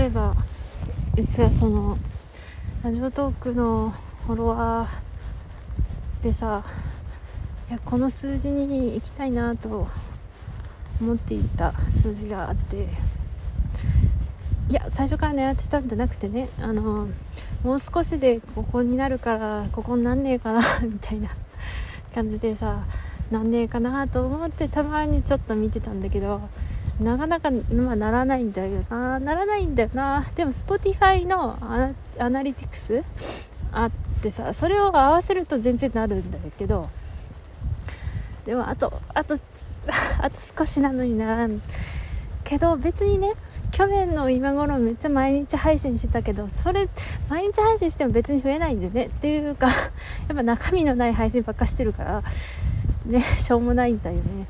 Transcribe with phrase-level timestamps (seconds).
[0.00, 0.34] 例えば
[1.14, 1.98] うちはその
[2.82, 3.92] ラジオトークの
[4.26, 6.64] フォロワーでさ
[7.68, 9.88] いやこの数字に行きたいなと
[11.02, 12.88] 思っていた数字があって
[14.70, 17.08] いや最初から狙ってたんじゃなくてねあの
[17.62, 21.28] もう少しでここになるからここになんねえかな みたいな
[22.14, 22.84] 感じでさ
[23.30, 26.40] なんねえかなと思ってたまにちょっと見てたんだけど
[27.00, 29.18] なかなか、まあ、ならないんだよな。
[29.18, 30.26] ならないんだよな。
[30.34, 31.58] でも Spotify の
[32.18, 33.02] アナリティクス
[33.72, 33.90] あっ
[34.22, 36.88] てさそれを合わせると全然なるんだけど。
[38.44, 39.36] でもあとあと
[40.20, 41.60] あと少しなのにならん
[42.44, 43.32] けど別にね
[43.70, 46.88] 去年の今頃めっちゃ毎日配信してたけどそれ
[47.28, 49.06] 毎日配信しても別に増えないんでね。
[49.06, 49.68] っていうか
[50.28, 52.22] やっぱ中身のない配信ばっかしてるから
[53.06, 54.46] ねしょうもないんだよね。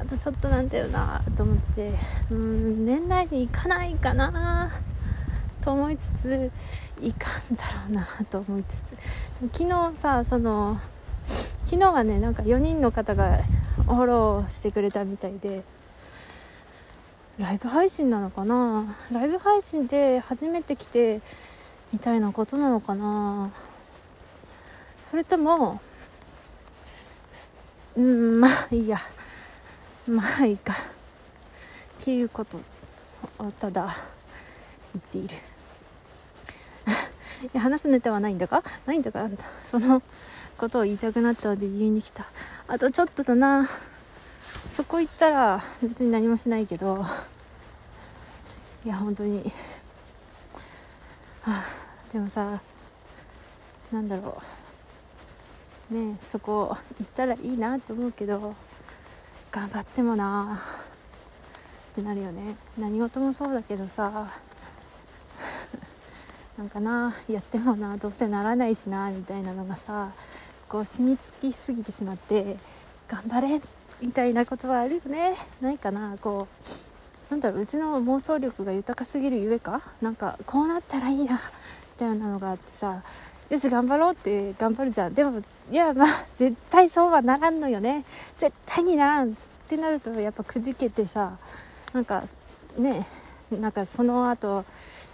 [0.00, 1.92] あとちょっとなんだよなと思って
[2.30, 4.70] うん年内に行かないかな
[5.60, 6.50] と思いつつ
[7.02, 8.82] いかんだろうなと思いつつ
[9.58, 10.80] 昨日さその
[11.66, 13.42] 昨日はねなんか4人の方が
[13.76, 15.62] フォローしてくれたみたいで
[17.38, 18.96] ライブ配信なのかな？
[19.12, 21.20] ライブ配信で初めて来て
[21.92, 23.50] みたいなことなのかな？
[24.98, 25.80] それとも
[27.96, 28.98] うんまあいいや。
[30.08, 30.72] まあいいか。
[30.72, 32.58] っていうこと。
[33.38, 33.94] をただ
[34.94, 35.36] 言っている。
[37.44, 38.62] いや話すネタはないんだか？
[38.86, 39.28] ないんだか？
[39.62, 40.02] その
[40.56, 42.26] ことを言いたくなったので言いに来た。
[42.66, 43.68] あとちょっとだな。
[44.70, 47.04] そこ行ったら別に何もしないけど。
[48.84, 49.52] いや本当に。
[51.42, 51.64] はあ
[52.12, 52.60] でもさ
[53.92, 54.40] なんだろ
[55.90, 55.94] う。
[55.94, 58.54] ねそこ行ったらいいなと思うけど。
[59.50, 60.62] 頑張ってもな。
[61.92, 62.54] ってなるよね。
[62.78, 64.30] 何事もそうだけどさ。
[66.56, 70.10] なんかなやってもなどうせならないしなみたいなのがさ
[70.68, 72.58] こう染みつきすぎてしまって
[73.08, 73.62] 頑張れ
[74.02, 75.36] みたいなことはあるよね。
[75.60, 76.46] ないかなこ
[77.28, 79.80] うなんだろううちの妄想力が豊かすぎるゆえか。
[80.00, 81.40] なんかこうなったらいいなみ
[81.98, 83.02] たいなのがあってさ。
[83.50, 85.14] よし頑張ろうって頑張るじゃん。
[85.14, 88.04] でもいやまあ絶対そうはならんのよね。
[88.38, 89.34] 絶対にならんっ
[89.68, 91.36] てなるとやっぱくじけてさ
[91.92, 92.22] なんか
[92.78, 93.06] ね
[93.50, 94.64] なんかその後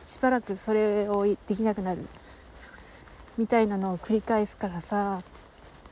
[0.04, 2.06] しばらくそれをできなくなる
[3.38, 5.18] みたいなのを繰り返すからさ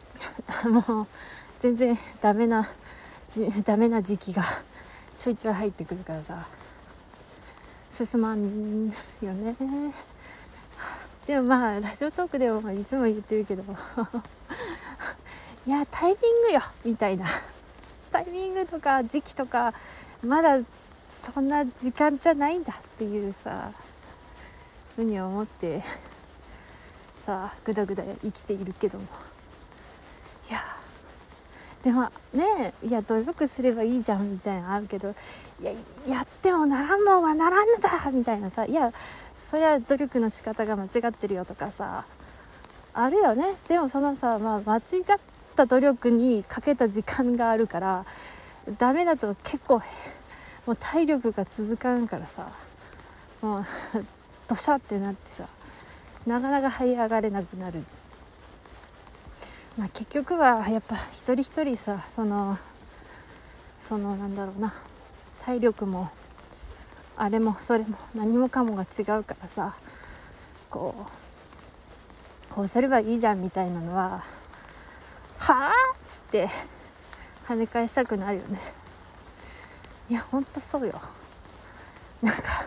[0.68, 1.06] もう
[1.60, 2.68] 全然ダメな
[3.64, 4.42] ダメな時期が
[5.16, 6.46] ちょいちょい入ってくるからさ
[7.90, 8.90] 進まん
[9.22, 9.54] よね。
[11.26, 13.62] でもまあラジオトークでもいつも言ってるけど。
[15.66, 17.24] いやタイミングよみたいな。
[18.10, 19.72] タイミングとか時期とか
[20.22, 20.58] まだ
[21.10, 23.72] そんな時間じゃないんだっていうさ
[24.94, 25.82] ふうに思って
[27.16, 29.06] さあぐだぐだ生きているけども。
[30.50, 30.60] いや
[31.82, 35.14] でもねいや努力すればいいじゃんみたいなのあるけど
[35.60, 35.72] いや
[36.06, 38.66] やってもならんもんはならんのだみたいなさ。
[38.66, 38.92] いや
[39.44, 42.04] それは努力の仕方が間違ってるよとかさ
[42.94, 43.56] あるよね。
[43.68, 45.20] でもそのさ、まあ、間違っ
[45.56, 48.06] た努力にかけた時間があるから
[48.78, 49.82] ダメだと結構
[50.64, 52.52] もう体力が続かんからさ
[53.42, 53.66] もう
[54.48, 55.44] ドシャってなってさ
[56.26, 57.84] なかなか這い上がれなくなる、
[59.76, 62.58] まあ、結局はやっぱ一人一人さその
[63.80, 64.72] そのなんだろうな
[65.44, 66.10] 体力も
[67.16, 69.74] あれもそれも何もかもが違うからさ
[70.70, 70.94] こ
[72.50, 74.24] うこうすればいいじゃんみたいなのは
[75.38, 76.48] はあっつって
[77.46, 78.58] 跳ね返したくなるよね。
[80.08, 81.00] いやほんとそうよ。
[82.22, 82.66] なんか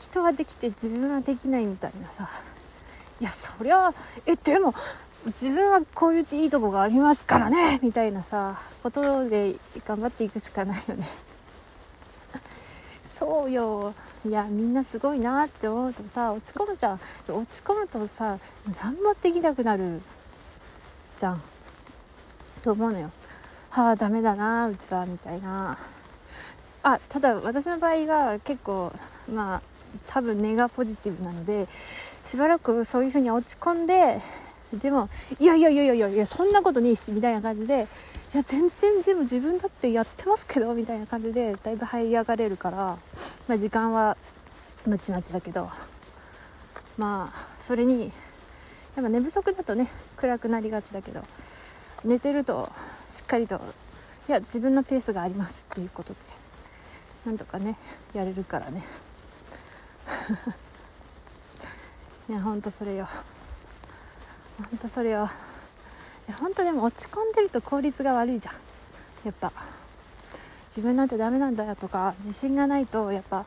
[0.00, 2.28] 人はできて自分はできないみたいなさ。
[3.20, 3.92] いやそりゃ
[4.26, 4.74] えでも
[5.26, 9.56] 自分はこう言っていいとこがありますからねみたいなさことで
[9.86, 11.06] 頑張っていくしかないよね。
[13.12, 13.94] そうよ。
[14.26, 17.00] いやみんなすごいなって思うとさ落ち込むじゃん。
[17.28, 18.38] 落ち込むとさ
[18.82, 20.00] 何もできなくなる
[21.18, 21.42] じゃん。
[22.62, 23.10] と思うのよ。
[23.70, 25.76] はあダメだなうちはみたいな。
[26.82, 28.92] あただ私の場合は結構
[29.30, 29.62] まあ
[30.06, 31.68] 多分根がポジティブなので
[32.22, 34.20] しばらくそういう風に落ち込んで
[34.78, 35.08] でも
[35.38, 37.86] いやいやいやいやいやいやそんなことねえしみたいな感じで
[38.34, 42.96] いや全然でも自分だってやってますけどみたいな感じでだいぶ這い上がれるから、
[43.48, 44.16] まあ、時間は
[44.86, 45.68] まちまちだけど
[46.96, 48.12] まあそれに
[48.96, 51.22] やっぱ寝不足だとね暗くなりがちだけど
[52.04, 52.70] 寝てると
[53.08, 53.60] しっかりと
[54.28, 56.18] いや自分のペースがありますっていうことで
[57.26, 57.76] なんとかね
[58.14, 58.82] やれるからね。
[62.28, 63.08] いやほんとそれよ。
[64.70, 65.28] ほんとそれよ
[66.28, 68.54] いやほんとでも落ち込んでると効率が悪いじゃん。
[69.24, 69.52] やっぱ。
[70.68, 73.44] 自分なんてダメなんだよとか自信がないとやっぱ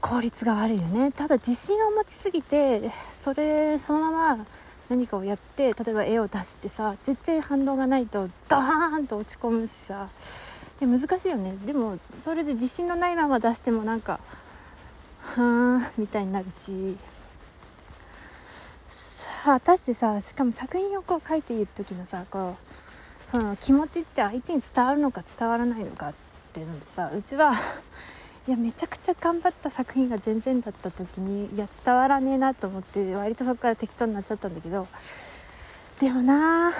[0.00, 1.10] 効率が悪いよね。
[1.10, 4.46] ただ自信を持ちすぎてそれそのまま
[4.88, 10.08] 何かをやって例えば絵を出してさ全然反応がないとドーンと落ち込むしさ。
[10.78, 11.56] で難しいよね。
[11.66, 14.20] でもそれで自信のないまま出してもなんか
[15.22, 16.96] はーんみたいになるし。
[19.44, 22.56] 果たしてさしかも作品をこう描いている時のさこ
[23.34, 26.14] う、うん、気持ちって相手に伝わるのか伝わらないのかっ
[26.54, 27.52] ていうのでさうちは
[28.48, 34.86] いやめちゃくちゃ頑張った作品が全然だった時にいや伝わらねえなと思って割とそこから適当になっちゃったんだけど
[36.00, 36.72] でもな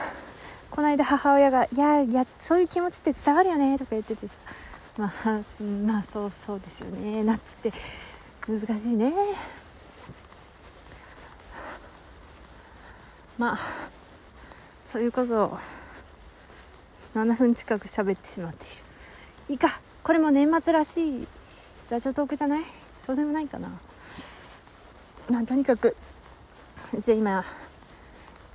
[0.70, 4.34] この間母親が「いやいやそういう気持ちって伝わるよね」とか言っててさ
[4.96, 7.72] まあ、まあそうそうですよねなっつって
[8.48, 9.12] 難しいね。
[13.38, 13.58] まあ
[14.84, 15.58] そういうことを
[17.14, 18.74] 7分近く喋ってしまっている。
[19.50, 21.26] いいかこれも年末らしい
[21.90, 22.62] ラジオトークじゃない？
[22.98, 23.68] そうでもないかな。
[25.30, 25.96] まあとにかく
[26.98, 27.44] じゃあ今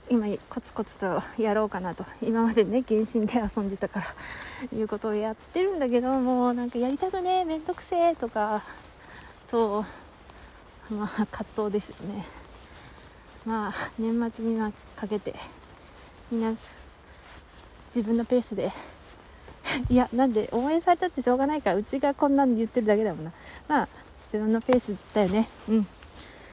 [0.10, 2.06] 今コツコツとやろうかなと。
[2.22, 4.06] 今までね原神で遊んでたから
[4.78, 8.64] いうことをやってるんだけどもうなんかやりたくねえめんどくせえとか
[9.50, 9.86] と
[10.90, 12.25] まあ葛藤ですよね。
[13.50, 14.60] まあ年末に
[14.96, 15.34] かけて
[16.30, 16.54] みんな
[17.88, 18.72] 自分のペースで
[19.90, 23.31] いやなんで応援されたってしょうがないからうちがこんなん言ってるだけだもんな。
[23.68, 23.88] まあ
[24.25, 25.50] 自分のペースだよね。
[25.68, 25.88] うん。